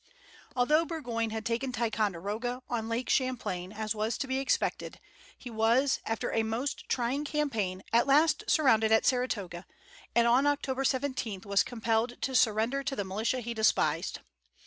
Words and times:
Although 0.55 0.85
Burgoyne 0.85 1.29
had 1.29 1.45
taken 1.45 1.71
Ticonderoga, 1.71 2.63
on 2.67 2.89
Lake 2.89 3.07
Champlain, 3.07 3.71
as 3.71 3.93
was 3.93 4.17
to 4.17 4.25
be 4.25 4.39
expected, 4.39 4.99
he 5.37 5.51
was, 5.51 5.99
after 6.07 6.31
a 6.33 6.41
most 6.41 6.89
trying 6.89 7.23
campaign, 7.23 7.83
at 7.93 8.07
last 8.07 8.43
surrounded 8.47 8.91
at 8.91 9.05
Saratoga, 9.05 9.63
and 10.15 10.27
on 10.27 10.47
October 10.47 10.83
17 10.83 11.41
was 11.45 11.61
compelled 11.61 12.19
to 12.23 12.33
surrender 12.33 12.81
to 12.81 12.95
the 12.95 13.03
militia 13.03 13.41
he 13.41 13.53
despised. 13.53 14.21